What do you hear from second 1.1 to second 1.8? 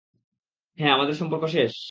সম্পর্ক শেষ।